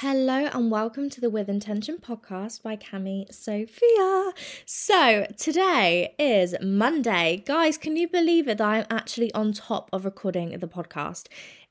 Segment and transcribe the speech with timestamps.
[0.00, 4.32] Hello and welcome to the With Intention podcast by Cami Sophia.
[4.64, 7.42] So today is Monday.
[7.44, 11.26] Guys, can you believe it that I'm actually on top of recording the podcast?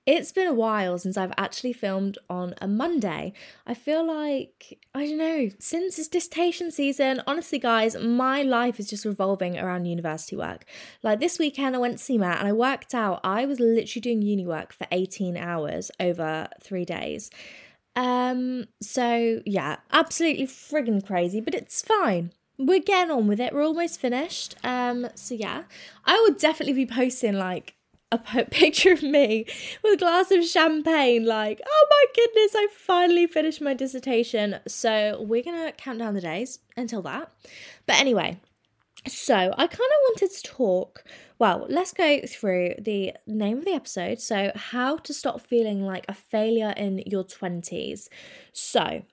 [0.06, 3.32] It's been a while since I've actually filmed on a Monday.
[3.66, 8.90] I feel like, I don't know, since it's dissertation season, honestly, guys, my life is
[8.90, 10.66] just revolving around university work.
[11.02, 14.22] Like this weekend, I went to Matt and I worked out I was literally doing
[14.22, 17.30] uni work for 18 hours over three days.
[17.98, 22.32] Um, so yeah, absolutely friggin' crazy, but it's fine.
[22.60, 23.54] We're getting on with it.
[23.54, 24.56] We're almost finished.
[24.64, 25.64] Um, so yeah,
[26.06, 27.74] I would definitely be posting like
[28.12, 28.18] a
[28.52, 29.46] picture of me
[29.84, 34.60] with a glass of champagne, like, oh my goodness, I finally finished my dissertation.
[34.68, 37.32] So we're gonna count down the days until that.
[37.88, 38.40] But anyway,
[39.06, 41.04] so I kind of wanted to talk.
[41.40, 44.20] Well, let's go through the name of the episode.
[44.20, 48.10] So, how to stop feeling like a failure in your 20s.
[48.54, 49.04] So,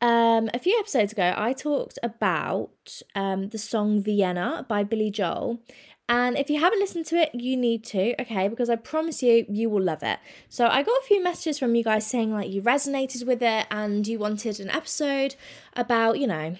[0.00, 5.60] um, a few episodes ago, I talked about um, the song Vienna by Billy Joel.
[6.08, 8.46] And if you haven't listened to it, you need to, okay?
[8.46, 10.20] Because I promise you, you will love it.
[10.48, 13.66] So I got a few messages from you guys saying like you resonated with it
[13.72, 15.34] and you wanted an episode
[15.74, 16.56] about, you know,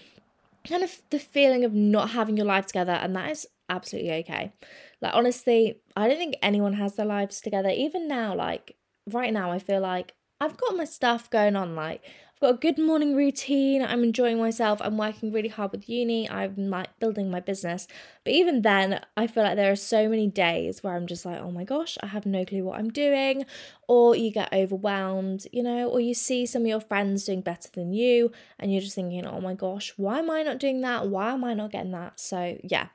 [0.67, 4.53] kind of the feeling of not having your life together, and that is absolutely okay.
[5.01, 7.71] Like, honestly, I don't think anyone has their lives together.
[7.71, 8.77] Even now, like,
[9.11, 11.75] right now, I feel like I've got my stuff going on.
[11.75, 12.05] Like,
[12.37, 13.83] I've got a good morning routine.
[13.83, 14.79] I'm enjoying myself.
[14.83, 16.29] I'm working really hard with uni.
[16.29, 17.89] I'm like building my business.
[18.25, 21.41] But even then, I feel like there are so many days where I'm just like,
[21.41, 23.47] oh my gosh, I have no clue what I'm doing.
[23.89, 27.71] Or you get overwhelmed, you know, or you see some of your friends doing better
[27.73, 31.09] than you and you're just thinking, oh my gosh, why am I not doing that?
[31.09, 32.21] Why am I not getting that?
[32.21, 32.89] So, yeah.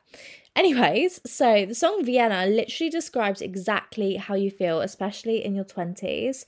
[0.55, 6.45] Anyways, so the song Vienna literally describes exactly how you feel, especially in your 20s.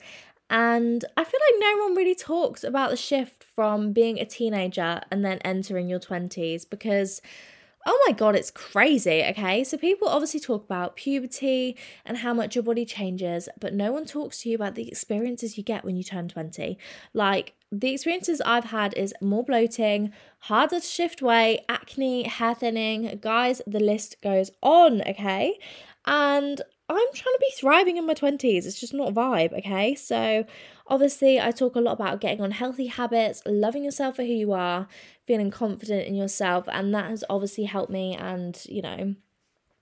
[0.50, 5.00] And I feel like no one really talks about the shift from being a teenager
[5.10, 7.22] and then entering your 20s because,
[7.86, 9.24] oh my God, it's crazy.
[9.30, 9.64] Okay.
[9.64, 14.04] So people obviously talk about puberty and how much your body changes, but no one
[14.04, 16.78] talks to you about the experiences you get when you turn 20.
[17.14, 23.18] Like, the experiences I've had is more bloating, harder to shift weight, acne, hair thinning.
[23.20, 25.58] Guys, the list goes on, okay?
[26.06, 28.66] And I'm trying to be thriving in my 20s.
[28.66, 29.94] It's just not a vibe, okay?
[29.94, 30.44] So,
[30.86, 34.52] obviously, I talk a lot about getting on healthy habits, loving yourself for who you
[34.52, 34.86] are,
[35.26, 39.14] feeling confident in yourself, and that has obviously helped me and, you know,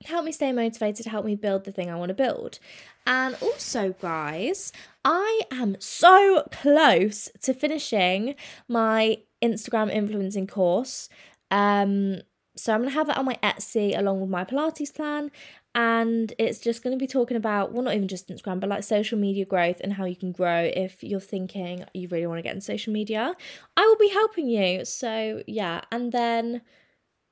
[0.05, 2.59] help me stay motivated, help me build the thing I want to build.
[3.07, 4.73] And also, guys,
[5.05, 8.37] I am so close to finishing
[8.69, 11.09] my Instagram influencing course.
[11.51, 12.23] Um,
[12.55, 15.31] so I'm gonna have that on my Etsy along with my Pilates plan.
[15.75, 18.85] And it's just going to be talking about, well, not even just Instagram, but like
[18.85, 22.43] social media growth and how you can grow if you're thinking you really want to
[22.43, 23.35] get in social media.
[23.77, 24.85] I will be helping you.
[24.85, 25.83] So, yeah.
[25.91, 26.61] And then,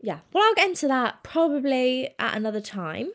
[0.00, 3.10] yeah, well, I'll get into that probably at another time.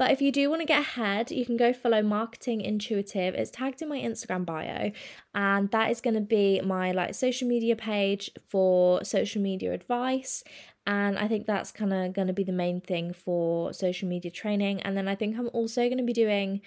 [0.00, 3.34] But if you do want to get ahead, you can go follow Marketing Intuitive.
[3.34, 4.92] It's tagged in my Instagram bio,
[5.34, 10.42] and that is going to be my like social media page for social media advice.
[10.90, 14.28] And I think that's kind of going to be the main thing for social media
[14.28, 14.82] training.
[14.82, 16.62] And then I think I'm also going to be doing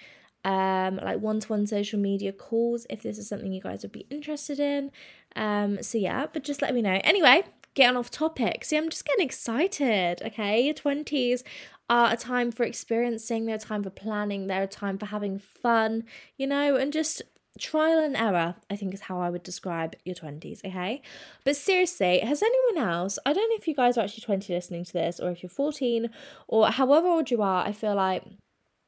[0.46, 3.92] um, like one to one social media calls if this is something you guys would
[3.92, 4.90] be interested in.
[5.36, 6.98] Um, so yeah, but just let me know.
[7.04, 7.44] Anyway,
[7.74, 8.64] getting off topic.
[8.64, 10.22] See, I'm just getting excited.
[10.24, 11.42] Okay, your 20s
[11.90, 15.38] are a time for experiencing, they're a time for planning, they're a time for having
[15.38, 16.04] fun,
[16.38, 17.20] you know, and just
[17.58, 21.02] trial and error, I think is how I would describe your 20s, okay?
[21.44, 24.84] But seriously, has anyone else, I don't know if you guys are actually 20 listening
[24.84, 26.10] to this or if you're 14
[26.48, 28.24] or however old you are, I feel like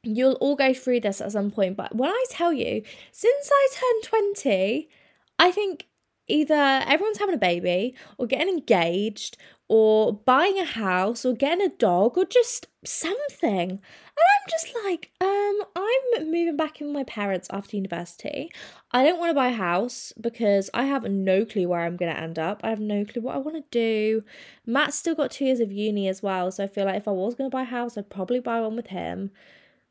[0.02, 1.76] you'll all go through this at some point.
[1.76, 2.82] But when I tell you,
[3.12, 4.88] since I turned 20,
[5.38, 5.86] I think
[6.28, 9.36] either everyone's having a baby or getting engaged
[9.68, 13.70] or buying a house or getting a dog or just something.
[13.70, 18.50] And I'm just like, um, I'm moving back in with my parents after university.
[18.92, 22.14] I don't want to buy a house because I have no clue where I'm going
[22.14, 22.60] to end up.
[22.62, 24.22] I have no clue what I want to do.
[24.64, 26.50] Matt's still got two years of uni as well.
[26.52, 28.60] So I feel like if I was going to buy a house, I'd probably buy
[28.60, 29.32] one with him.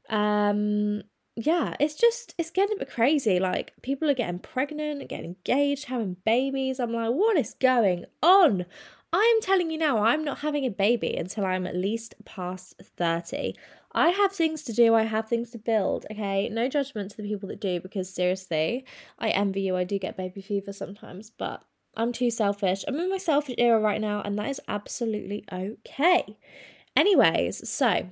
[0.10, 1.04] Um,
[1.36, 3.40] yeah, it's just it's getting a bit crazy.
[3.40, 6.80] Like people are getting pregnant, getting engaged, having babies.
[6.80, 8.66] I'm like, what is going on?
[9.16, 12.76] I am telling you now, I'm not having a baby until I'm at least past
[12.82, 13.56] 30.
[13.94, 16.50] I have things to do, I have things to build, okay?
[16.50, 18.84] No judgment to the people that do because seriously,
[19.18, 19.78] I envy you.
[19.78, 21.64] I do get baby fever sometimes, but
[21.96, 22.84] I'm too selfish.
[22.86, 26.36] I'm in my selfish era right now, and that is absolutely okay.
[26.98, 28.10] Anyways, so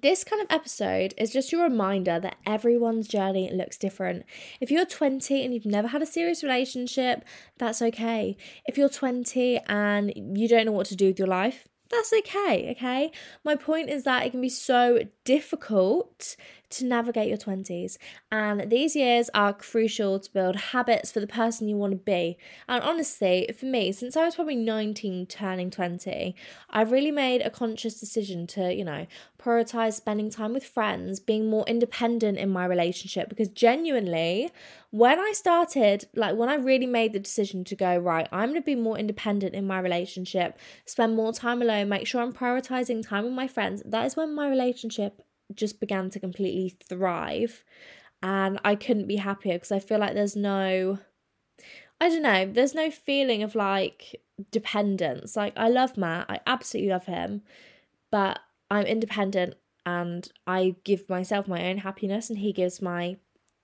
[0.00, 4.24] this kind of episode is just your reminder that everyone's journey looks different.
[4.60, 7.24] If you're 20 and you've never had a serious relationship,
[7.58, 8.36] that's okay.
[8.66, 12.70] If you're 20 and you don't know what to do with your life, that's okay,
[12.70, 13.12] okay?
[13.44, 16.36] My point is that it can be so difficult
[16.72, 17.96] to navigate your 20s,
[18.30, 22.36] and these years are crucial to build habits for the person you want to be.
[22.68, 26.34] And honestly, for me, since I was probably 19 turning 20,
[26.70, 29.06] I've really made a conscious decision to, you know,
[29.42, 34.50] prioritize spending time with friends, being more independent in my relationship because genuinely,
[34.90, 38.60] when I started, like when I really made the decision to go, right, I'm going
[38.60, 43.06] to be more independent in my relationship, spend more time alone, make sure I'm prioritizing
[43.06, 45.22] time with my friends, that is when my relationship
[45.54, 47.64] just began to completely thrive.
[48.22, 50.98] And I couldn't be happier because I feel like there's no,
[52.00, 55.36] I don't know, there's no feeling of like dependence.
[55.36, 57.42] Like, I love Matt, I absolutely love him,
[58.10, 58.38] but
[58.70, 59.54] I'm independent
[59.84, 63.16] and I give myself my own happiness and he gives my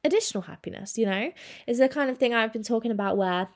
[0.02, 1.32] additional happiness, you know?
[1.66, 3.48] It's the kind of thing I've been talking about where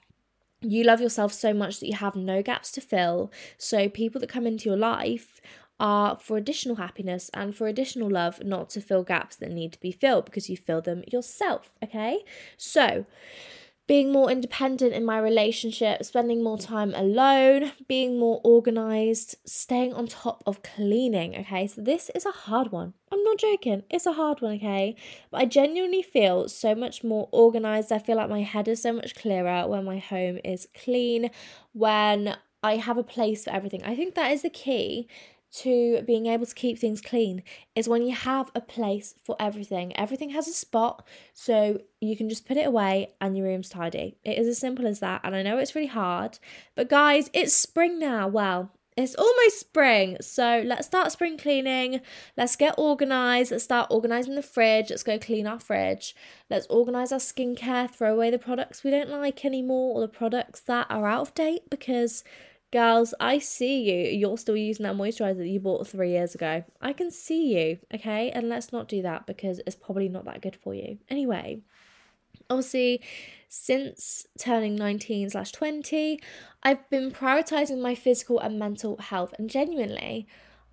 [0.60, 3.32] you love yourself so much that you have no gaps to fill.
[3.58, 5.40] So people that come into your life
[5.82, 9.80] are for additional happiness and for additional love, not to fill gaps that need to
[9.80, 12.24] be filled because you fill them yourself, okay?
[12.56, 13.04] So,
[13.88, 20.06] being more independent in my relationship, spending more time alone, being more organized, staying on
[20.06, 21.36] top of cleaning.
[21.36, 22.94] Okay, so this is a hard one.
[23.10, 24.94] I'm not joking, it's a hard one, okay?
[25.32, 27.90] But I genuinely feel so much more organized.
[27.90, 31.30] I feel like my head is so much clearer when my home is clean,
[31.72, 33.82] when I have a place for everything.
[33.82, 35.08] I think that is the key
[35.52, 37.42] to being able to keep things clean
[37.76, 39.94] is when you have a place for everything.
[39.96, 44.16] Everything has a spot, so you can just put it away and your room's tidy.
[44.24, 45.20] It is as simple as that.
[45.24, 46.38] And I know it's really hard,
[46.74, 48.28] but guys, it's spring now.
[48.28, 52.02] Well, it's almost spring, so let's start spring cleaning.
[52.36, 53.50] Let's get organized.
[53.50, 54.90] Let's start organizing the fridge.
[54.90, 56.14] Let's go clean our fridge.
[56.50, 60.60] Let's organize our skincare, throw away the products we don't like anymore or the products
[60.60, 62.22] that are out of date because
[62.72, 64.18] Girls, I see you.
[64.18, 66.64] You're still using that moisturizer that you bought three years ago.
[66.80, 68.30] I can see you, okay?
[68.30, 70.98] And let's not do that because it's probably not that good for you.
[71.10, 71.60] Anyway,
[72.48, 73.02] obviously,
[73.50, 76.18] since turning 19 slash 20,
[76.62, 79.34] I've been prioritizing my physical and mental health.
[79.38, 80.26] And genuinely,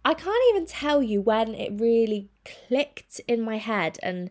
[0.06, 4.30] I can't even tell you when it really clicked in my head and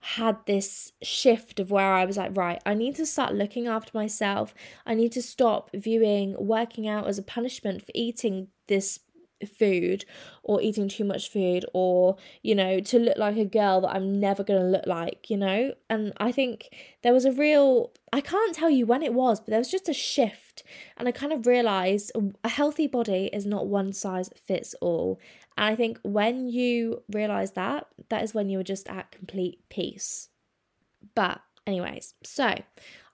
[0.00, 3.90] had this shift of where I was like, right, I need to start looking after
[3.94, 4.54] myself.
[4.86, 9.00] I need to stop viewing working out as a punishment for eating this
[9.46, 10.04] food
[10.42, 14.20] or eating too much food or you know to look like a girl that I'm
[14.20, 15.72] never going to look like you know?
[15.88, 19.48] And I think there was a real I can't tell you when it was but
[19.48, 20.62] there was just a shift.
[20.96, 22.12] And I kind of realized
[22.44, 25.18] a healthy body is not one size fits all
[25.60, 30.30] and I think when you realize that, that is when you're just at complete peace.
[31.14, 32.54] But, anyways, so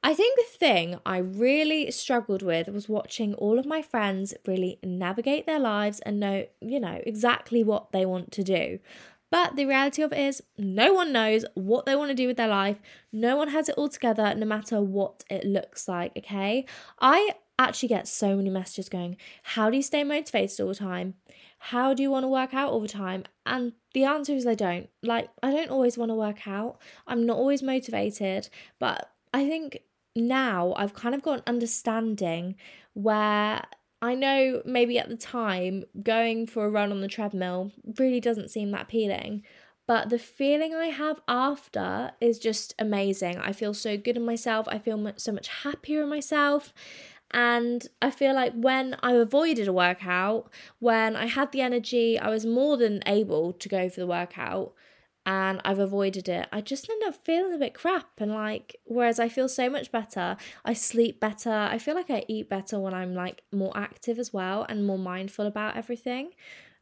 [0.04, 4.78] I think the thing I really struggled with was watching all of my friends really
[4.84, 8.78] navigate their lives and know, you know, exactly what they want to do.
[9.28, 12.36] But the reality of it is, no one knows what they want to do with
[12.36, 12.76] their life.
[13.10, 16.64] No one has it all together, no matter what it looks like, okay?
[17.00, 21.14] I actually get so many messages going, How do you stay motivated all the time?
[21.58, 23.24] How do you want to work out all the time?
[23.44, 24.88] And the answer is I don't.
[25.02, 26.78] Like, I don't always want to work out.
[27.06, 28.48] I'm not always motivated,
[28.78, 29.80] but I think
[30.14, 32.56] now I've kind of got an understanding
[32.94, 33.62] where
[34.02, 38.50] I know maybe at the time going for a run on the treadmill really doesn't
[38.50, 39.42] seem that appealing,
[39.86, 43.38] but the feeling I have after is just amazing.
[43.38, 46.74] I feel so good in myself, I feel so much happier in myself.
[47.32, 52.28] And I feel like when I avoided a workout, when I had the energy, I
[52.30, 54.72] was more than able to go for the workout
[55.26, 58.08] and I've avoided it, I just end up feeling a bit crap.
[58.18, 62.24] And like, whereas I feel so much better, I sleep better, I feel like I
[62.28, 66.30] eat better when I'm like more active as well and more mindful about everything.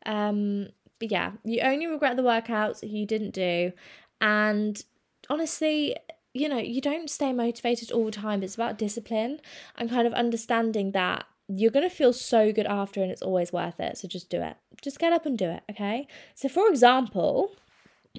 [0.05, 0.69] Um,
[1.01, 3.73] but yeah, you only regret the workouts you didn't do.
[4.21, 4.85] And
[5.31, 5.97] honestly,
[6.35, 8.43] you know, you don't stay motivated all the time.
[8.43, 9.41] It's about discipline
[9.77, 13.53] and kind of understanding that you're going to feel so good after and it's always
[13.53, 13.97] worth it.
[13.99, 14.57] So just do it.
[14.83, 16.09] Just get up and do it, okay?
[16.35, 17.53] So for example,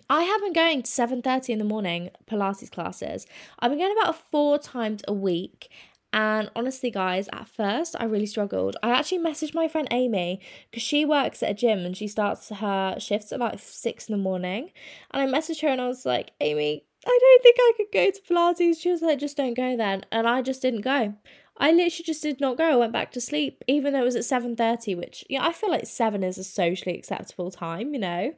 [0.10, 3.28] I have been going to 7:30 in the morning Pilates classes.
[3.60, 5.70] I've been going about four times a week.
[6.14, 8.78] And honestly, guys, at first I really struggled.
[8.82, 10.40] I actually messaged my friend Amy
[10.72, 14.14] because she works at a gym and she starts her shifts at like six in
[14.14, 14.72] the morning.
[15.12, 18.12] And I messaged her and I was like, Amy, I don't think I could go
[18.12, 18.82] to Pilates.
[18.82, 20.06] She was like, just don't go then.
[20.12, 21.14] And I just didn't go.
[21.58, 22.66] I literally just did not go.
[22.66, 25.70] I went back to sleep, even though it was at 7.30, which, yeah, I feel
[25.70, 28.34] like 7 is a socially acceptable time, you know.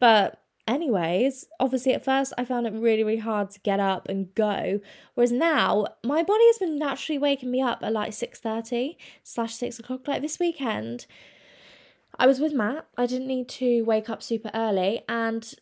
[0.00, 4.34] But anyways, obviously at first I found it really, really hard to get up and
[4.34, 4.80] go.
[5.14, 9.78] Whereas now my body has been naturally waking me up at like 6.30 slash 6
[9.78, 10.08] o'clock.
[10.08, 11.06] Like this weekend,
[12.18, 12.86] I was with Matt.
[12.96, 15.54] I didn't need to wake up super early and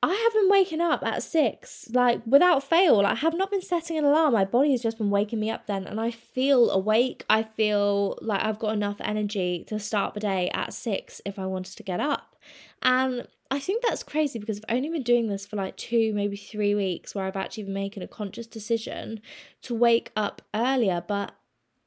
[0.00, 3.00] I have been waking up at six, like without fail.
[3.00, 4.32] I have not been setting an alarm.
[4.32, 7.24] My body has just been waking me up then, and I feel awake.
[7.28, 11.46] I feel like I've got enough energy to start the day at six if I
[11.46, 12.36] wanted to get up.
[12.80, 16.36] And I think that's crazy because I've only been doing this for like two, maybe
[16.36, 19.20] three weeks where I've actually been making a conscious decision
[19.62, 21.02] to wake up earlier.
[21.06, 21.34] But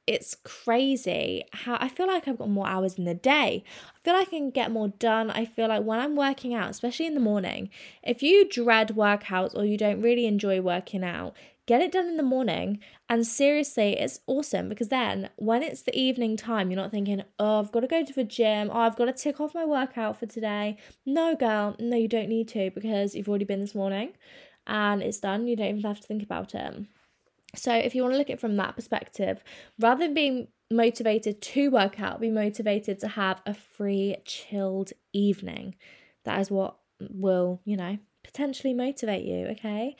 [0.07, 3.63] it's crazy how I feel like I've got more hours in the day.
[3.95, 5.29] I feel like I can get more done.
[5.29, 7.69] I feel like when I'm working out, especially in the morning,
[8.03, 11.35] if you dread workouts or you don't really enjoy working out,
[11.67, 12.79] get it done in the morning.
[13.09, 17.59] And seriously, it's awesome because then when it's the evening time, you're not thinking, oh,
[17.59, 20.19] I've got to go to the gym, oh, I've got to tick off my workout
[20.19, 20.77] for today.
[21.05, 24.13] No, girl, no, you don't need to because you've already been this morning
[24.67, 25.47] and it's done.
[25.47, 26.85] You don't even have to think about it.
[27.55, 29.43] So, if you want to look at it from that perspective,
[29.79, 35.75] rather than being motivated to work out, be motivated to have a free, chilled evening.
[36.23, 36.77] That is what
[37.09, 39.95] will, you know, potentially motivate you, okay?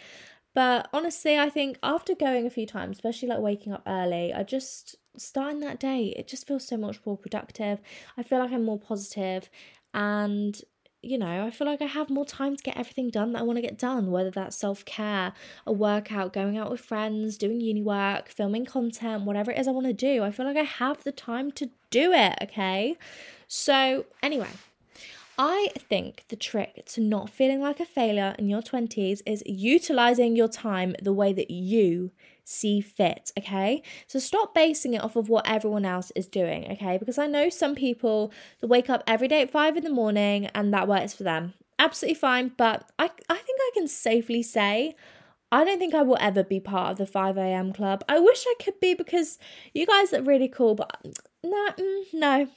[0.54, 4.44] But honestly, I think after going a few times, especially like waking up early, I
[4.44, 7.82] just starting that day, it just feels so much more productive.
[8.18, 9.50] I feel like I'm more positive
[9.94, 10.60] and
[11.04, 13.44] you know, I feel like I have more time to get everything done that I
[13.44, 15.34] want to get done, whether that's self care,
[15.66, 19.72] a workout, going out with friends, doing uni work, filming content, whatever it is I
[19.72, 20.24] want to do.
[20.24, 22.98] I feel like I have the time to do it, okay?
[23.48, 24.50] So, anyway,
[25.38, 30.36] I think the trick to not feeling like a failure in your 20s is utilizing
[30.36, 32.12] your time the way that you
[32.52, 33.82] see fit, okay?
[34.08, 36.98] So stop basing it off of what everyone else is doing, okay?
[36.98, 40.48] Because I know some people that wake up every day at five in the morning
[40.48, 41.54] and that works for them.
[41.80, 44.96] Absolutely fine, but I, I think I can safely say
[45.52, 47.74] I don't think I will ever be part of the 5 a.m.
[47.74, 48.04] club.
[48.08, 49.38] I wish I could be because
[49.74, 50.96] you guys are really cool, but
[51.44, 52.48] no, mm, no,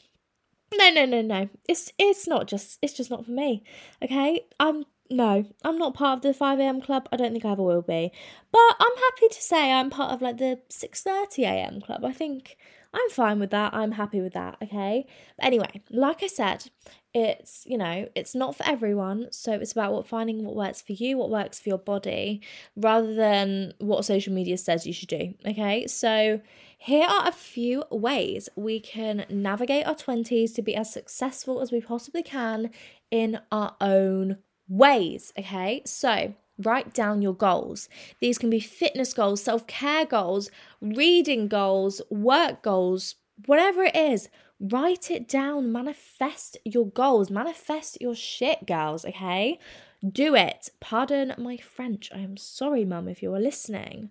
[0.79, 1.49] no, no, no, no.
[1.69, 3.65] It's it's not just it's just not for me.
[4.03, 7.09] Okay, I'm no, I'm not part of the 5am club.
[7.13, 8.11] I don't think I ever will be.
[8.51, 12.05] But I'm happy to say I'm part of like the 6.30am club.
[12.05, 12.57] I think
[12.95, 13.75] I'm fine with that.
[13.75, 15.07] I'm happy with that, okay?
[15.37, 16.71] But anyway, like I said,
[17.13, 19.29] it's, you know, it's not for everyone.
[19.31, 22.41] So it's about what finding what works for you, what works for your body,
[22.77, 25.87] rather than what social media says you should do, okay?
[25.87, 26.41] So
[26.79, 31.73] here are a few ways we can navigate our 20s to be as successful as
[31.73, 32.71] we possibly can
[33.11, 35.33] in our own ways.
[35.39, 37.89] Okay, so write down your goals.
[38.21, 43.17] These can be fitness goals, self care goals, reading goals, work goals,
[43.47, 44.29] whatever it is.
[44.61, 49.59] Write it down, manifest your goals, manifest your shit, girls, okay?
[50.07, 50.71] Do it.
[50.81, 52.11] Pardon my French.
[52.15, 54.11] I am sorry, mum, if you are listening.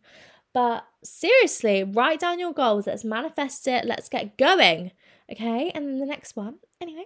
[0.54, 2.88] But seriously, write down your goals.
[2.88, 3.86] Let's manifest it.
[3.86, 4.92] Let's get going.
[5.32, 5.72] Okay.
[5.74, 7.06] And then the next one, anyway.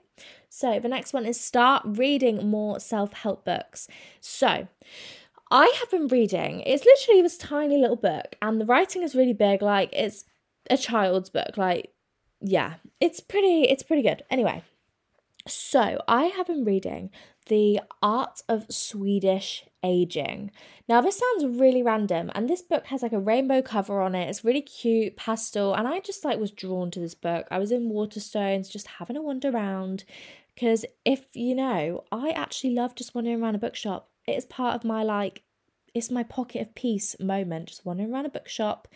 [0.49, 3.87] So the next one is start reading more self help books.
[4.19, 4.67] So,
[5.49, 9.33] I have been reading, it's literally this tiny little book, and the writing is really
[9.33, 9.61] big.
[9.61, 10.25] Like, it's
[10.69, 11.57] a child's book.
[11.57, 11.93] Like,
[12.41, 14.23] yeah, it's pretty, it's pretty good.
[14.29, 14.63] Anyway,
[15.47, 17.09] So, I have been reading
[17.47, 20.51] The Art of Swedish Aging.
[20.89, 24.29] Now, this sounds really random, and this book has like a rainbow cover on it.
[24.29, 27.47] It's really cute, pastel, and I just like was drawn to this book.
[27.51, 30.03] I was in Waterstones just having a wander around
[30.57, 34.09] because if you know, I actually love just wandering around a bookshop.
[34.27, 35.43] It is part of my like,
[35.93, 38.87] it's my pocket of peace moment, just wandering around a bookshop,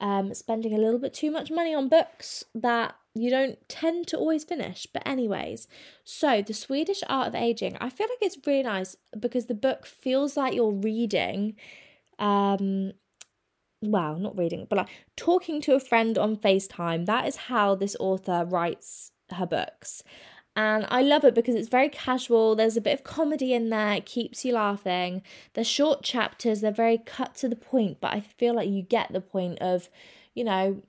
[0.00, 4.16] um, spending a little bit too much money on books that you don't tend to
[4.16, 4.86] always finish.
[4.92, 5.68] But, anyways,
[6.04, 9.86] so the Swedish Art of Aging, I feel like it's really nice because the book
[9.86, 11.56] feels like you're reading.
[12.18, 12.92] Um,
[13.80, 17.06] well, not reading, but like talking to a friend on FaceTime.
[17.06, 20.02] That is how this author writes her books.
[20.56, 22.56] And I love it because it's very casual.
[22.56, 25.22] There's a bit of comedy in there, it keeps you laughing.
[25.54, 29.12] They're short chapters, they're very cut to the point, but I feel like you get
[29.12, 29.88] the point of,
[30.34, 30.82] you know,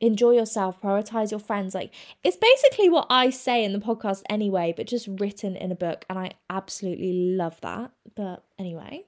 [0.00, 1.74] enjoy yourself, prioritize your friends.
[1.74, 1.92] Like
[2.24, 6.04] it's basically what I say in the podcast anyway, but just written in a book.
[6.08, 7.92] And I absolutely love that.
[8.14, 9.04] But anyway,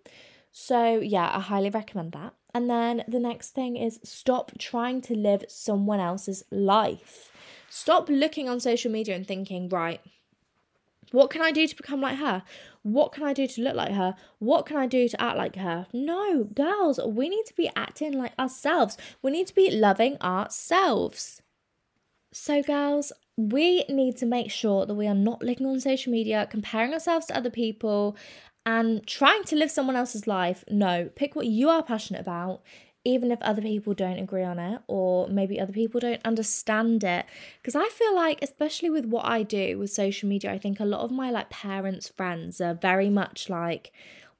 [0.53, 2.35] so yeah, I highly recommend that.
[2.55, 7.33] And then the next thing is stop trying to live someone else's life.
[7.71, 10.01] Stop looking on social media and thinking, right,
[11.13, 12.43] what can I do to become like her?
[12.83, 14.17] What can I do to look like her?
[14.39, 15.87] What can I do to act like her?
[15.93, 18.97] No, girls, we need to be acting like ourselves.
[19.23, 21.43] We need to be loving ourselves.
[22.33, 26.49] So, girls, we need to make sure that we are not looking on social media,
[26.51, 28.17] comparing ourselves to other people,
[28.65, 30.65] and trying to live someone else's life.
[30.71, 32.63] No, pick what you are passionate about
[33.05, 37.27] even if other people don't agree on it or maybe other people don't understand it.
[37.61, 40.85] Because i feel like especially with what i do with social media i think a
[40.85, 43.93] lot of my like parents friends are very much like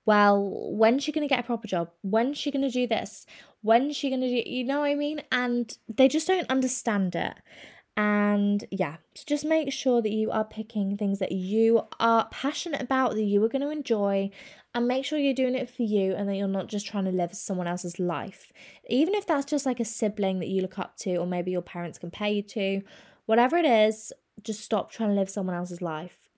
[0.05, 1.91] well when's she going to get a proper job?
[2.03, 3.25] When's she going to do this?
[3.63, 5.23] When's she going to do you know what i mean?
[5.31, 7.35] And they just don't understand it
[7.97, 12.81] and yeah, so just make sure that you are picking things that you are passionate
[12.81, 14.31] about, that you are going to enjoy,
[14.75, 17.11] and make sure you're doing it for you and that you're not just trying to
[17.11, 18.51] live someone else's life.
[18.89, 21.63] Even if that's just like a sibling that you look up to, or maybe your
[21.63, 22.81] parents compare you to,
[23.27, 24.13] whatever it is,
[24.43, 26.31] just stop trying to live someone else's life.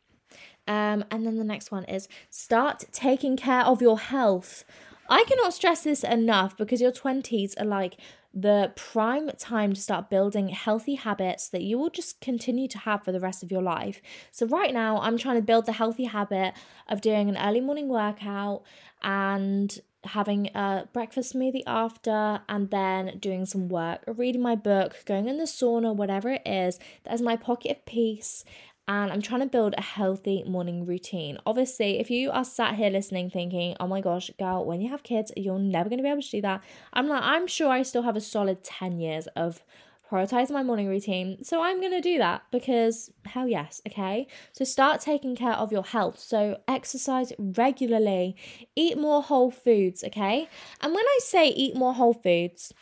[0.67, 4.65] Um, and then the next one is start taking care of your health.
[5.09, 7.97] I cannot stress this enough because your 20s are like
[8.35, 13.05] the prime time to start building healthy habits that you will just continue to have
[13.05, 14.03] for the rest of your life.
[14.33, 16.55] So, right now, I'm trying to build the healthy habit
[16.89, 18.63] of doing an early morning workout
[19.03, 25.29] and having a breakfast smoothie after, and then doing some work, reading my book, going
[25.29, 26.79] in the sauna, whatever it is.
[27.05, 28.45] That is my pocket of peace
[28.87, 31.39] and I'm trying to build a healthy morning routine.
[31.47, 35.03] Obviously, if you are sat here listening thinking, oh my gosh, girl, when you have
[35.03, 36.63] kids, you're never going to be able to do that.
[36.93, 39.63] I'm like, I'm sure I still have a solid 10 years of
[40.11, 41.43] prioritizing my morning routine.
[41.43, 44.27] So I'm going to do that because hell yes, okay?
[44.53, 46.19] So start taking care of your health.
[46.19, 48.37] So exercise regularly,
[48.77, 50.49] eat more whole foods, okay?
[50.83, 52.73] And when I say eat more whole foods,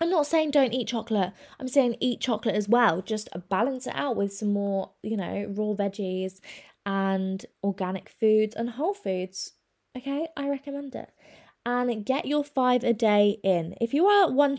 [0.00, 1.32] I'm not saying don't eat chocolate.
[1.58, 3.00] I'm saying eat chocolate as well.
[3.00, 6.40] Just balance it out with some more, you know, raw veggies
[6.84, 9.52] and organic foods and whole foods.
[9.96, 11.10] Okay, I recommend it.
[11.64, 13.74] And get your five a day in.
[13.80, 14.58] If you are one.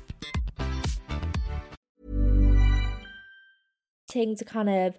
[4.11, 4.97] to kind of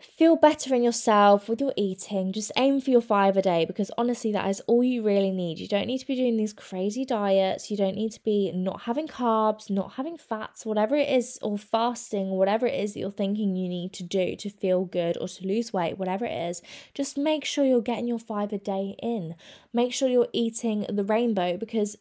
[0.00, 2.32] feel better in yourself with your eating.
[2.32, 5.58] Just aim for your five a day because honestly, that is all you really need.
[5.58, 7.68] You don't need to be doing these crazy diets.
[7.68, 11.58] You don't need to be not having carbs, not having fats, whatever it is, or
[11.58, 15.26] fasting, whatever it is that you're thinking you need to do to feel good or
[15.26, 16.62] to lose weight, whatever it is.
[16.94, 19.34] Just make sure you're getting your five a day in.
[19.72, 21.96] Make sure you're eating the rainbow because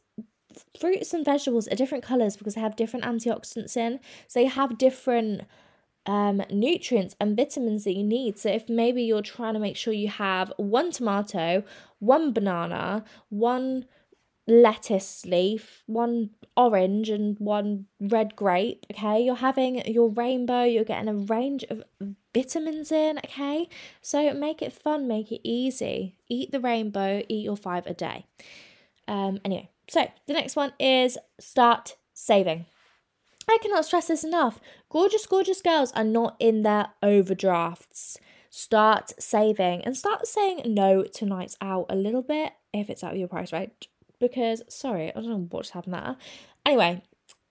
[0.80, 4.00] fruits and vegetables are different colors because they have different antioxidants in.
[4.28, 5.42] So they have different
[6.08, 8.40] um, nutrients and vitamins that you need.
[8.40, 11.64] So, if maybe you're trying to make sure you have one tomato,
[12.00, 13.86] one banana, one
[14.48, 18.86] lettuce leaf, one orange, and one red grape.
[18.92, 21.84] Okay, you're having your rainbow, you're getting a range of
[22.34, 23.18] vitamins in.
[23.20, 23.68] Okay,
[24.02, 26.16] so make it fun, make it easy.
[26.30, 28.26] Eat the rainbow, eat your five a day.
[29.08, 32.66] Um, anyway, so the next one is start saving.
[33.50, 34.60] I cannot stress this enough.
[34.90, 38.18] Gorgeous, gorgeous girls are not in their overdrafts.
[38.50, 43.14] Start saving and start saying no to nights out a little bit if it's out
[43.14, 46.16] of your price range because sorry, I don't know what's happened there.
[46.66, 47.02] Anyway,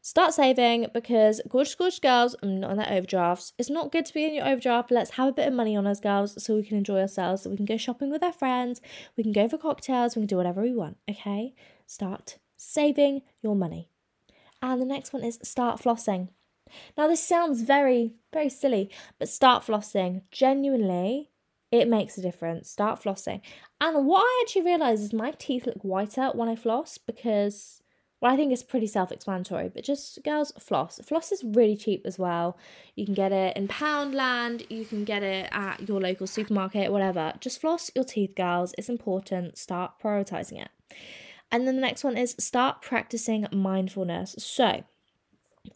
[0.03, 3.53] start saving because gorgeous, gorgeous girls I'm not in their overdrafts.
[3.59, 4.91] It's not good to be in your overdraft.
[4.91, 7.51] Let's have a bit of money on us, girls, so we can enjoy ourselves, so
[7.51, 8.81] we can go shopping with our friends,
[9.17, 10.97] we can go for cocktails, we can do whatever we want.
[11.09, 11.55] Okay,
[11.87, 13.91] start saving your money.
[14.67, 16.31] And the next one is start flossing.
[16.99, 20.23] Now, this sounds very, very silly, but start flossing.
[20.33, 21.31] Genuinely,
[21.71, 22.69] it makes a difference.
[22.69, 23.43] Start flossing.
[23.81, 27.81] And what I actually realised is my teeth look whiter when I floss because,
[28.21, 30.99] well, I think it's pretty self explanatory, but just girls, floss.
[30.99, 32.59] Floss is really cheap as well.
[32.97, 37.35] You can get it in Poundland, you can get it at your local supermarket, whatever.
[37.39, 38.75] Just floss your teeth, girls.
[38.77, 39.59] It's important.
[39.59, 40.71] Start prioritising it.
[41.51, 44.35] And then the next one is start practicing mindfulness.
[44.39, 44.85] So,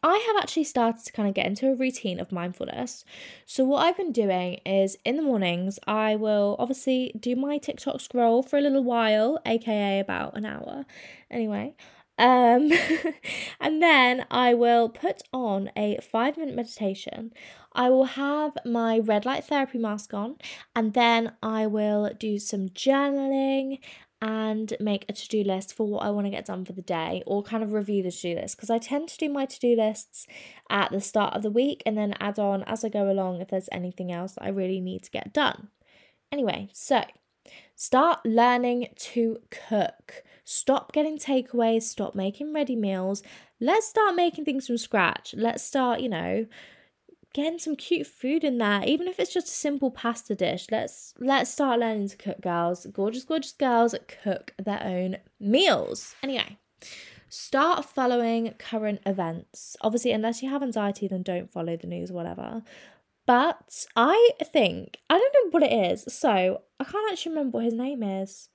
[0.03, 3.05] I have actually started to kind of get into a routine of mindfulness.
[3.47, 8.01] So, what I've been doing is in the mornings, I will obviously do my TikTok
[8.01, 10.85] scroll for a little while, aka about an hour.
[11.31, 11.75] Anyway,
[12.19, 12.71] um,
[13.61, 17.33] and then I will put on a five minute meditation.
[17.73, 20.37] I will have my red light therapy mask on,
[20.75, 23.79] and then I will do some journaling
[24.23, 26.83] and make a to do list for what I want to get done for the
[26.83, 29.47] day or kind of review the to do list because I tend to do my
[29.47, 30.27] to do lists
[30.69, 33.49] at the start of the week and then add on as I go along if
[33.49, 35.69] there's anything else that I really need to get done.
[36.31, 37.03] Anyway, so
[37.75, 40.23] start learning to cook.
[40.45, 43.23] Stop getting takeaways, stop making ready meals.
[43.59, 45.35] Let's start making things from scratch.
[45.37, 46.47] Let's start, you know,
[47.33, 50.67] getting some cute food in there, even if it's just a simple pasta dish.
[50.71, 52.87] Let's let's start learning to cook, girls.
[52.87, 56.15] Gorgeous, gorgeous girls cook their own meals.
[56.23, 56.59] Anyway,
[57.29, 59.77] start following current events.
[59.81, 62.63] Obviously, unless you have anxiety, then don't follow the news, whatever.
[63.27, 66.13] But I think I don't know what it is.
[66.13, 68.49] So I can't actually remember what his name is.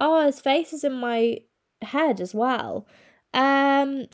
[0.00, 1.38] Oh, his face is in my
[1.82, 2.86] head as well.
[3.34, 4.06] Um,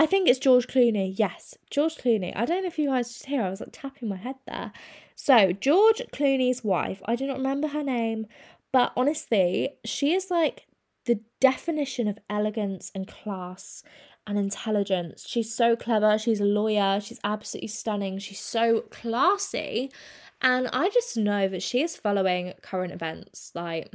[0.00, 1.12] I think it's George Clooney.
[1.14, 2.32] Yes, George Clooney.
[2.34, 4.72] I don't know if you guys just hear, I was like tapping my head there.
[5.14, 8.26] So, George Clooney's wife, I do not remember her name,
[8.72, 10.68] but honestly, she is like
[11.04, 13.82] the definition of elegance and class
[14.26, 15.26] and intelligence.
[15.28, 16.16] She's so clever.
[16.16, 16.98] She's a lawyer.
[17.02, 18.18] She's absolutely stunning.
[18.20, 19.92] She's so classy.
[20.40, 23.52] And I just know that she is following current events.
[23.54, 23.92] Like,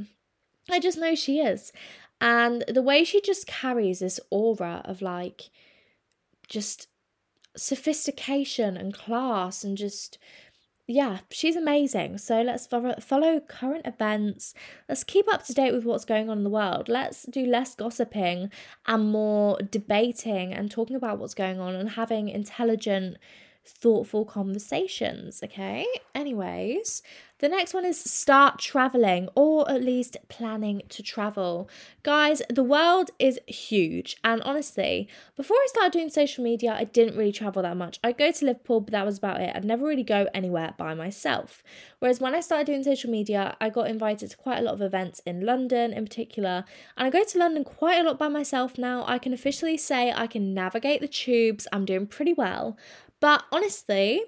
[0.70, 1.72] I just know she is.
[2.20, 5.50] And the way she just carries this aura of like,
[6.48, 6.88] just
[7.56, 10.18] sophistication and class and just
[10.88, 12.18] yeah, she's amazing.
[12.18, 14.54] So let's follow current events.
[14.88, 16.88] Let's keep up to date with what's going on in the world.
[16.88, 18.52] Let's do less gossiping
[18.86, 23.16] and more debating and talking about what's going on and having intelligent,
[23.66, 25.40] thoughtful conversations.
[25.42, 25.86] Okay.
[26.14, 27.02] Anyways,
[27.38, 31.68] the next one is start traveling or at least planning to travel.
[32.02, 34.16] Guys, the world is huge.
[34.24, 38.00] And honestly, before I started doing social media, I didn't really travel that much.
[38.02, 39.52] I'd go to Liverpool, but that was about it.
[39.54, 41.62] I'd never really go anywhere by myself.
[41.98, 44.80] Whereas when I started doing social media, I got invited to quite a lot of
[44.80, 46.64] events in London in particular.
[46.96, 49.04] And I go to London quite a lot by myself now.
[49.06, 51.68] I can officially say I can navigate the tubes.
[51.70, 52.78] I'm doing pretty well.
[53.20, 54.22] But honestly,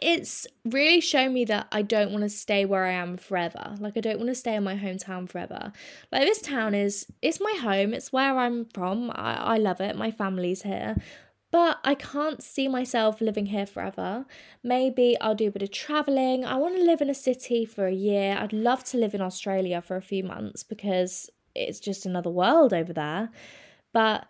[0.00, 3.74] it's really shown me that I don't want to stay where I am forever.
[3.78, 5.72] Like I don't want to stay in my hometown forever.
[6.12, 9.10] Like this town is it's my home, it's where I'm from.
[9.14, 9.96] I, I love it.
[9.96, 10.96] My family's here.
[11.50, 14.26] But I can't see myself living here forever.
[14.62, 16.44] Maybe I'll do a bit of traveling.
[16.44, 18.36] I want to live in a city for a year.
[18.38, 22.74] I'd love to live in Australia for a few months because it's just another world
[22.74, 23.30] over there.
[23.94, 24.26] But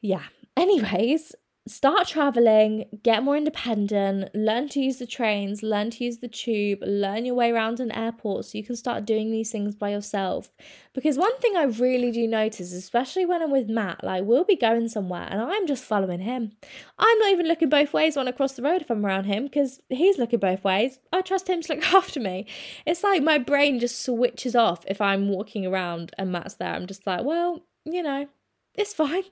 [0.00, 0.24] yeah,
[0.56, 1.36] anyways,
[1.68, 6.78] start traveling, get more independent, learn to use the trains, learn to use the tube,
[6.82, 10.50] learn your way around an airport so you can start doing these things by yourself.
[10.94, 14.56] Because one thing I really do notice, especially when I'm with Matt, like we'll be
[14.56, 16.52] going somewhere and I'm just following him.
[16.98, 19.44] I'm not even looking both ways when I cross the road if I'm around him
[19.44, 20.98] because he's looking both ways.
[21.12, 22.46] I trust him to look after me.
[22.86, 26.74] It's like my brain just switches off if I'm walking around and Matt's there.
[26.74, 28.28] I'm just like, well, you know,
[28.74, 29.24] it's fine.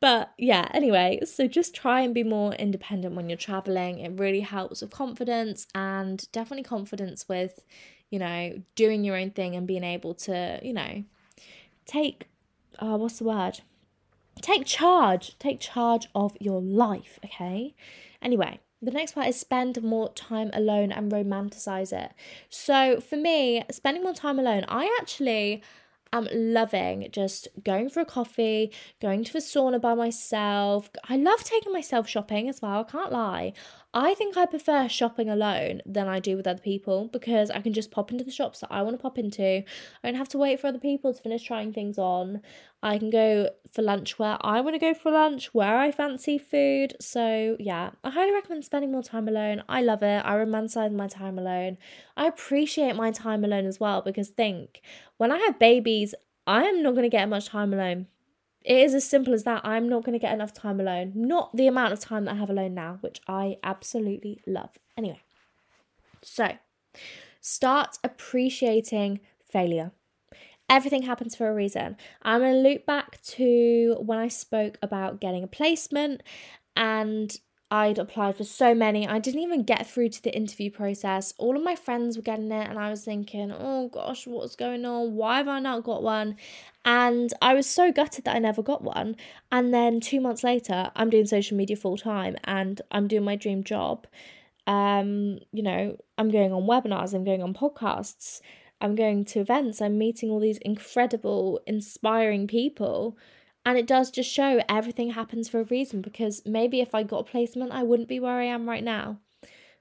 [0.00, 3.98] But yeah, anyway, so just try and be more independent when you're traveling.
[3.98, 7.64] It really helps with confidence and definitely confidence with,
[8.08, 11.04] you know, doing your own thing and being able to, you know,
[11.84, 12.28] take,
[12.78, 13.60] uh, what's the word?
[14.40, 15.38] Take charge.
[15.38, 17.74] Take charge of your life, okay?
[18.22, 22.12] Anyway, the next part is spend more time alone and romanticize it.
[22.48, 25.62] So for me, spending more time alone, I actually
[26.12, 30.90] am loving just going for a coffee, going to the sauna by myself.
[31.08, 33.52] I love taking myself shopping as well, I can't lie.
[33.92, 37.72] I think I prefer shopping alone than I do with other people because I can
[37.72, 39.42] just pop into the shops that I want to pop into.
[39.42, 39.64] I
[40.04, 42.40] don't have to wait for other people to finish trying things on.
[42.84, 46.38] I can go for lunch where I want to go for lunch, where I fancy
[46.38, 46.94] food.
[47.00, 49.64] So, yeah, I highly recommend spending more time alone.
[49.68, 50.24] I love it.
[50.24, 51.76] I romanticize my time alone.
[52.16, 54.82] I appreciate my time alone as well because think
[55.16, 56.14] when I have babies,
[56.46, 58.06] I am not going to get much time alone.
[58.62, 59.64] It is as simple as that.
[59.64, 61.12] I'm not going to get enough time alone.
[61.14, 64.78] Not the amount of time that I have alone now, which I absolutely love.
[64.96, 65.20] Anyway,
[66.22, 66.52] so
[67.40, 69.20] start appreciating
[69.50, 69.92] failure.
[70.68, 71.96] Everything happens for a reason.
[72.22, 76.22] I'm going to loop back to when I spoke about getting a placement
[76.76, 77.36] and
[77.72, 79.06] I'd applied for so many.
[79.06, 81.34] I didn't even get through to the interview process.
[81.38, 84.84] All of my friends were getting it, and I was thinking, oh gosh, what's going
[84.84, 85.14] on?
[85.14, 86.36] Why have I not got one?
[86.84, 89.16] And I was so gutted that I never got one.
[89.52, 93.36] And then two months later, I'm doing social media full time and I'm doing my
[93.36, 94.06] dream job.
[94.66, 98.40] Um, you know, I'm going on webinars, I'm going on podcasts,
[98.80, 103.16] I'm going to events, I'm meeting all these incredible, inspiring people
[103.64, 107.20] and it does just show everything happens for a reason because maybe if I got
[107.20, 109.18] a placement, I wouldn't be where I am right now.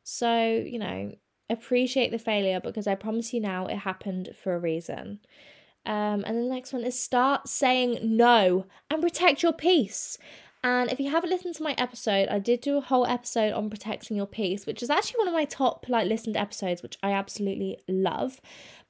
[0.03, 1.13] So, you know,
[1.49, 5.19] appreciate the failure because I promise you now it happened for a reason.
[5.85, 10.17] Um, and the next one is start saying no and protect your peace.
[10.63, 13.69] And if you haven't listened to my episode, I did do a whole episode on
[13.69, 17.11] protecting your peace, which is actually one of my top like listened episodes, which I
[17.11, 18.41] absolutely love.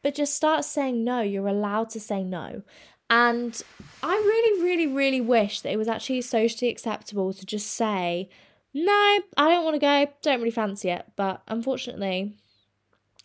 [0.02, 1.22] But just start saying no.
[1.22, 2.64] You're allowed to say no.
[3.10, 3.62] And
[4.04, 8.30] I really, really, really wish that it was actually socially acceptable to just say,
[8.74, 11.06] no, I don't want to go, don't really fancy it.
[11.16, 12.36] But unfortunately,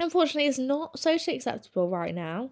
[0.00, 2.50] unfortunately, it's not socially acceptable right now.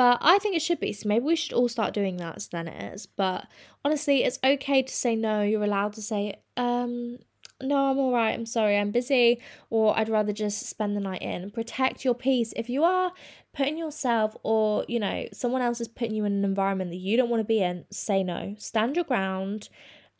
[0.00, 0.94] But I think it should be.
[0.94, 2.40] So maybe we should all start doing that.
[2.40, 3.04] So then it is.
[3.04, 3.46] But
[3.84, 5.42] honestly, it's okay to say no.
[5.42, 7.18] You're allowed to say, um,
[7.60, 8.32] no, I'm all right.
[8.32, 8.78] I'm sorry.
[8.78, 9.42] I'm busy.
[9.68, 11.50] Or I'd rather just spend the night in.
[11.50, 12.54] Protect your peace.
[12.56, 13.12] If you are
[13.52, 17.18] putting yourself or, you know, someone else is putting you in an environment that you
[17.18, 18.54] don't want to be in, say no.
[18.56, 19.68] Stand your ground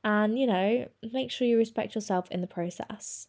[0.04, 3.28] and, you know, make sure you respect yourself in the process.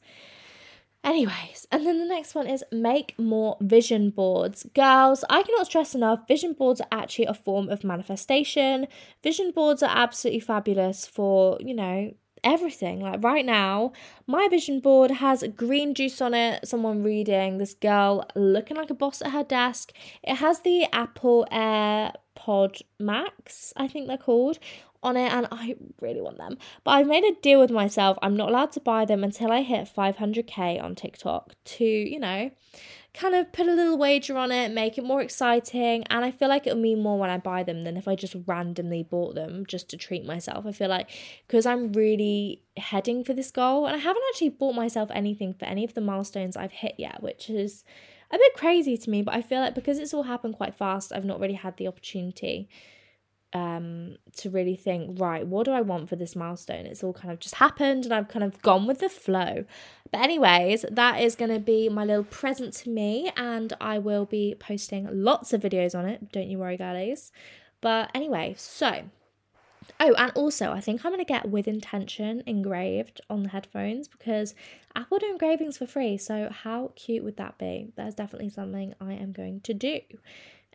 [1.03, 4.67] Anyways, and then the next one is make more vision boards.
[4.75, 8.87] Girls, I cannot stress enough, vision boards are actually a form of manifestation.
[9.23, 12.99] Vision boards are absolutely fabulous for, you know, everything.
[12.99, 13.93] Like right now,
[14.27, 18.95] my vision board has green juice on it, someone reading, this girl looking like a
[18.95, 19.93] boss at her desk.
[20.23, 24.59] It has the Apple Air Pod Max, I think they're called,
[25.03, 26.57] on it, and I really want them.
[26.83, 28.17] But I've made a deal with myself.
[28.21, 32.51] I'm not allowed to buy them until I hit 500k on TikTok to, you know,
[33.13, 36.03] kind of put a little wager on it, make it more exciting.
[36.09, 38.35] And I feel like it'll mean more when I buy them than if I just
[38.45, 40.65] randomly bought them just to treat myself.
[40.65, 41.09] I feel like
[41.47, 45.65] because I'm really heading for this goal, and I haven't actually bought myself anything for
[45.65, 47.83] any of the milestones I've hit yet, which is
[48.31, 49.23] a bit crazy to me.
[49.23, 51.87] But I feel like because it's all happened quite fast, I've not really had the
[51.87, 52.69] opportunity
[53.53, 57.31] um to really think right what do i want for this milestone it's all kind
[57.31, 59.65] of just happened and i've kind of gone with the flow
[60.09, 64.25] but anyways that is going to be my little present to me and i will
[64.25, 67.31] be posting lots of videos on it don't you worry guys
[67.81, 69.03] but anyway so
[69.99, 74.07] Oh, and also, I think I'm going to get with intention engraved on the headphones
[74.07, 74.55] because
[74.95, 76.17] Apple do engravings for free.
[76.17, 77.91] So, how cute would that be?
[77.95, 79.99] That's definitely something I am going to do.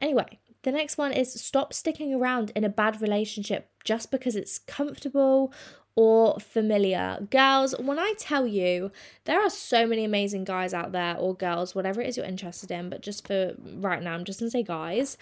[0.01, 4.59] Anyway, the next one is stop sticking around in a bad relationship just because it's
[4.59, 5.53] comfortable
[5.95, 7.25] or familiar.
[7.31, 8.91] Girls, when I tell you,
[9.27, 12.73] there are so many amazing guys out there, or girls, whatever it is you're interested
[12.73, 15.17] in, but just for right now, I'm just gonna say guys.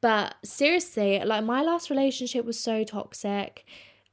[0.00, 3.64] But seriously, like my last relationship was so toxic.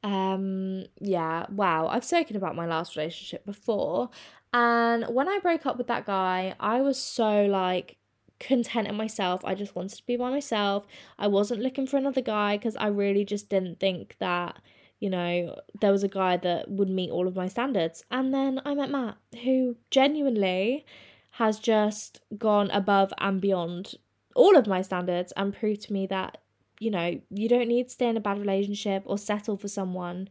[0.03, 1.87] Um, yeah, wow.
[1.87, 4.11] I've spoken about my last relationship before.
[4.53, 7.97] And when I broke up with that guy, I was so like
[8.39, 9.43] content in myself.
[9.43, 10.85] I just wanted to be by myself.
[11.17, 14.61] I wasn't looking for another guy because I really just didn't think that,
[14.99, 18.03] you know, there was a guy that would meet all of my standards.
[18.11, 20.85] And then I met Matt, who genuinely
[21.31, 23.95] has just gone above and beyond
[24.35, 26.39] all of my standards and proved to me that
[26.79, 30.29] you know, you don't need to stay in a bad relationship or settle for someone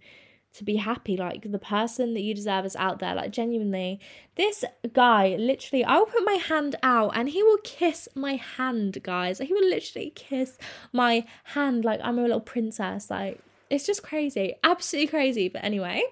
[0.55, 1.17] to be happy.
[1.17, 3.15] Like the person that you deserve is out there.
[3.15, 4.01] Like genuinely,
[4.37, 9.39] this guy literally, I'll put my hand out and he will kiss my hand, guys.
[9.39, 10.57] He will literally kiss
[10.93, 13.11] my hand like I'm a little princess.
[13.11, 13.41] Like
[13.71, 15.49] it's just crazy, absolutely crazy.
[15.49, 16.03] But anyway.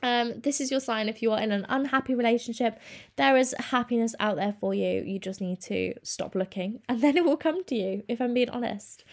[0.00, 2.78] Um, this is your sign if you are in an unhappy relationship.
[3.16, 5.02] There is happiness out there for you.
[5.02, 8.32] You just need to stop looking and then it will come to you, if I'm
[8.32, 9.04] being honest.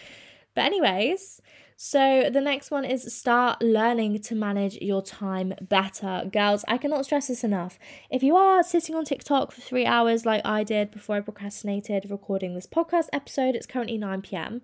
[0.55, 1.41] But, anyways,
[1.77, 6.27] so the next one is start learning to manage your time better.
[6.31, 7.77] Girls, I cannot stress this enough.
[8.09, 12.09] If you are sitting on TikTok for three hours like I did before I procrastinated
[12.09, 14.61] recording this podcast episode, it's currently 9 pm.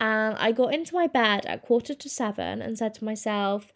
[0.00, 3.72] And I got into my bed at quarter to seven and said to myself,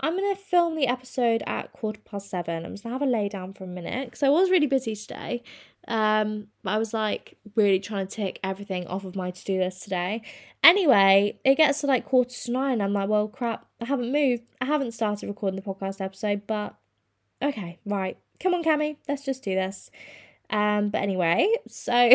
[0.00, 2.64] I'm going to film the episode at quarter past seven.
[2.64, 4.66] I'm just going to have a lay down for a minute because I was really
[4.66, 5.42] busy today.
[5.88, 9.84] Um, I was like really trying to tick everything off of my to do list
[9.84, 10.22] today.
[10.62, 12.80] Anyway, it gets to like quarter to nine.
[12.80, 14.42] I'm like, well, crap, I haven't moved.
[14.60, 16.74] I haven't started recording the podcast episode, but
[17.42, 18.18] okay, right.
[18.40, 19.90] Come on, Cami, let's just do this.
[20.50, 22.10] Um, but anyway, so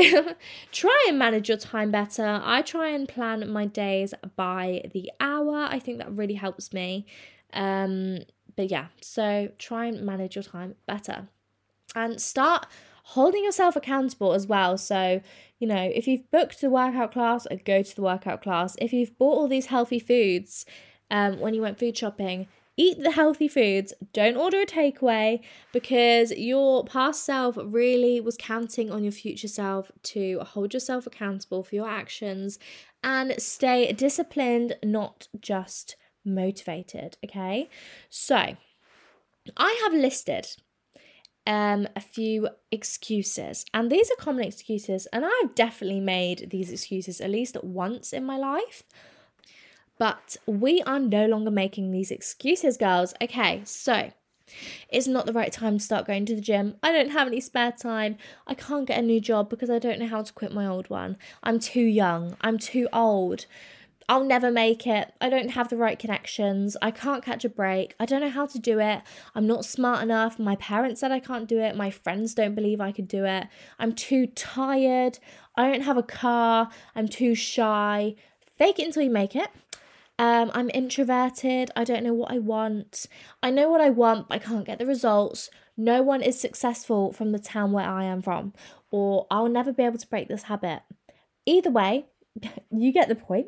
[0.72, 2.41] try and manage your time better.
[2.44, 5.67] I try and plan my days by the hour.
[5.70, 7.06] I think that really helps me.
[7.53, 8.19] Um,
[8.55, 11.27] but yeah, so try and manage your time better
[11.95, 12.67] and start
[13.03, 14.77] holding yourself accountable as well.
[14.77, 15.21] So,
[15.59, 18.75] you know, if you've booked the workout class, uh, go to the workout class.
[18.79, 20.65] If you've bought all these healthy foods
[21.09, 23.93] um, when you went food shopping, eat the healthy foods.
[24.13, 25.41] Don't order a takeaway
[25.73, 31.63] because your past self really was counting on your future self to hold yourself accountable
[31.63, 32.59] for your actions
[33.03, 37.17] and stay disciplined, not just motivated.
[37.23, 37.69] Okay,
[38.10, 38.55] so
[39.57, 40.47] I have listed
[41.47, 47.19] um a few excuses and these are common excuses and I've definitely made these excuses
[47.19, 48.84] at least once in my life
[49.97, 54.12] but we are no longer making these excuses girls okay so
[54.89, 56.75] it's not the right time to start going to the gym.
[56.84, 58.17] I don't have any spare time.
[58.45, 60.89] I can't get a new job because I don't know how to quit my old
[60.89, 61.17] one.
[61.41, 62.36] I'm too young.
[62.41, 63.45] I'm too old.
[64.12, 65.13] I'll never make it.
[65.21, 66.76] I don't have the right connections.
[66.82, 67.95] I can't catch a break.
[67.97, 69.04] I don't know how to do it.
[69.34, 70.38] I'm not smart enough.
[70.38, 71.78] My parents said I can't do it.
[71.78, 73.47] My friends don't believe I could do it.
[73.80, 75.19] I'm too tired.
[75.56, 76.69] I don't have a car.
[76.93, 78.15] I'm too shy.
[78.58, 79.47] Fake it until you make it.
[80.19, 81.71] Um, I'm introverted.
[81.78, 83.06] I don't know what I want.
[83.41, 85.50] I know what I want, but I can't get the results.
[85.78, 88.52] No one is successful from the town where I am from,
[88.91, 90.82] or I'll never be able to break this habit.
[91.45, 92.08] Either way,
[92.72, 93.48] you get the point.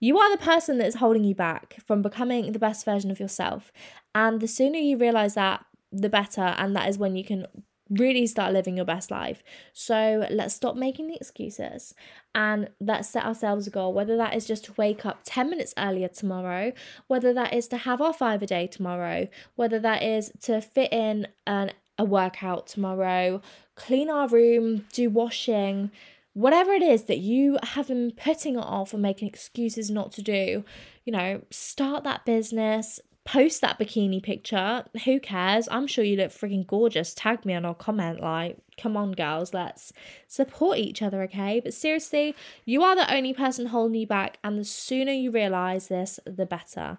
[0.00, 3.20] You are the person that is holding you back from becoming the best version of
[3.20, 3.72] yourself.
[4.14, 6.42] And the sooner you realize that, the better.
[6.42, 7.46] And that is when you can
[7.90, 9.42] really start living your best life.
[9.72, 11.94] So let's stop making the excuses
[12.34, 15.74] and let's set ourselves a goal, whether that is just to wake up 10 minutes
[15.78, 16.72] earlier tomorrow,
[17.06, 20.92] whether that is to have our five a day tomorrow, whether that is to fit
[20.92, 23.40] in an, a workout tomorrow,
[23.74, 25.90] clean our room, do washing
[26.38, 30.64] whatever it is that you have been putting off and making excuses not to do,
[31.04, 34.84] you know, start that business, post that bikini picture.
[35.04, 35.68] Who cares?
[35.68, 37.12] I'm sure you look freaking gorgeous.
[37.12, 38.20] Tag me on our comment.
[38.20, 39.92] Like, come on, girls, let's
[40.28, 41.58] support each other, okay?
[41.58, 45.88] But seriously, you are the only person holding you back, and the sooner you realize
[45.88, 46.98] this, the better.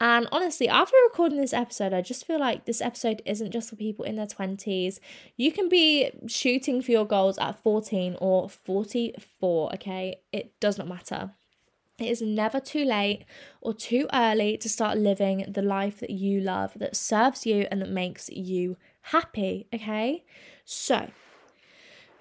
[0.00, 3.76] And honestly, after recording this episode, I just feel like this episode isn't just for
[3.76, 5.00] people in their 20s.
[5.36, 10.20] You can be shooting for your goals at 14 or 44, okay?
[10.32, 11.32] It does not matter.
[11.98, 13.24] It is never too late
[13.60, 17.82] or too early to start living the life that you love, that serves you, and
[17.82, 20.24] that makes you happy, okay?
[20.64, 21.10] So,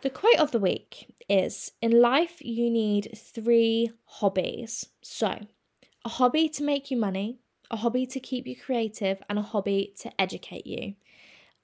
[0.01, 4.87] the quote of the week is In life, you need three hobbies.
[5.03, 5.45] So,
[6.03, 7.37] a hobby to make you money,
[7.71, 10.95] a hobby to keep you creative, and a hobby to educate you.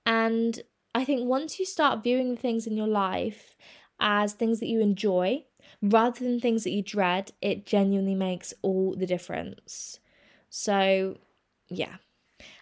[0.06, 0.62] And
[0.96, 3.56] I think once you start viewing the things in your life
[4.00, 5.46] as things that you enjoy
[5.82, 10.00] rather than things that you dread, it genuinely makes all the difference.
[10.50, 11.18] So,
[11.70, 11.96] yeah.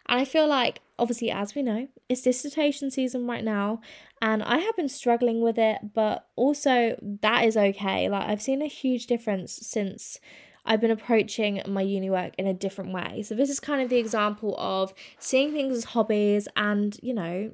[0.08, 3.82] And I feel like, obviously, as we know, it's dissertation season right now,
[4.22, 8.10] and I have been struggling with it, but also that is okay.
[8.10, 10.20] Like, I've seen a huge difference since
[10.66, 13.24] I've been approaching my uni work in a different way.
[13.24, 17.52] So, this is kind of the example of seeing things as hobbies and, you know,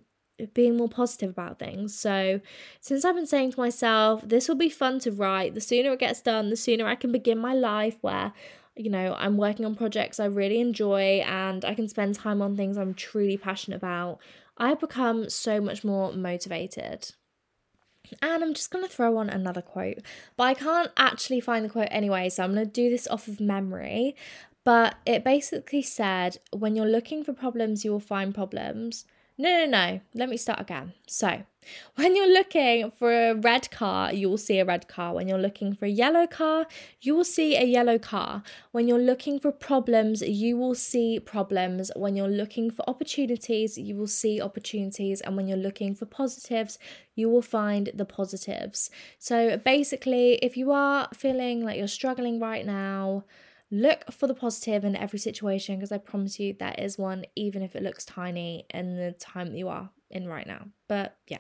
[0.53, 1.97] being more positive about things.
[1.97, 2.41] So,
[2.81, 5.99] since I've been saying to myself, this will be fun to write, the sooner it
[5.99, 8.33] gets done, the sooner I can begin my life where,
[8.75, 12.55] you know, I'm working on projects I really enjoy and I can spend time on
[12.55, 14.19] things I'm truly passionate about,
[14.57, 17.11] I've become so much more motivated.
[18.21, 19.99] And I'm just going to throw on another quote,
[20.35, 23.27] but I can't actually find the quote anyway, so I'm going to do this off
[23.27, 24.15] of memory.
[24.63, 29.05] But it basically said, when you're looking for problems, you will find problems.
[29.39, 29.99] No, no, no.
[30.15, 30.93] Let me start again.
[31.05, 31.43] So,
[31.95, 35.13] when you're looking for a red car, you will see a red car.
[35.13, 36.65] When you're looking for a yellow car,
[37.01, 38.41] you will see a yellow car.
[38.71, 41.91] When you're looking for problems, you will see problems.
[41.95, 45.21] When you're looking for opportunities, you will see opportunities.
[45.21, 46.79] And when you're looking for positives,
[47.13, 48.89] you will find the positives.
[49.19, 53.23] So, basically, if you are feeling like you're struggling right now,
[53.71, 57.61] look for the positive in every situation because I promise you that is one, even
[57.61, 60.67] if it looks tiny in the time that you are in right now.
[60.87, 61.39] But yeah.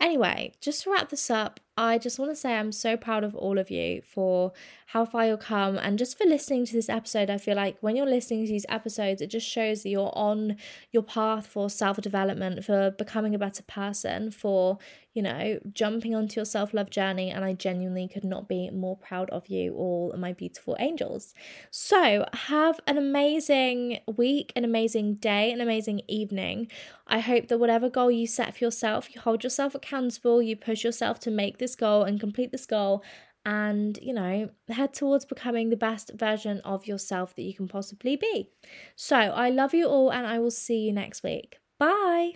[0.00, 3.34] Anyway, just to wrap this up, I just want to say I'm so proud of
[3.34, 4.52] all of you for
[4.90, 7.28] how far you've come and just for listening to this episode.
[7.28, 10.56] I feel like when you're listening to these episodes, it just shows that you're on
[10.92, 14.78] your path for self development, for becoming a better person, for,
[15.12, 17.30] you know, jumping onto your self love journey.
[17.30, 21.34] And I genuinely could not be more proud of you, all my beautiful angels.
[21.70, 26.68] So have an amazing week, an amazing day, an amazing evening.
[27.08, 30.84] I hope that whatever goal you set for yourself, you hold yourself accountable, you push
[30.84, 33.02] yourself to make this goal and complete this goal
[33.46, 38.16] and you know head towards becoming the best version of yourself that you can possibly
[38.16, 38.50] be.
[38.96, 41.58] So i love you all and i will see you next week.
[41.78, 42.32] Bye!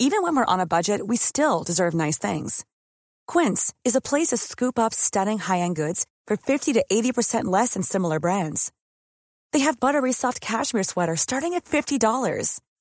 [0.00, 2.64] Even when we're on a budget we still deserve nice things.
[3.26, 7.74] Quince is a place to scoop up stunning high-end goods for 50 to 80% less
[7.74, 8.72] than similar brands.
[9.52, 12.60] They have buttery soft cashmere sweaters starting at $50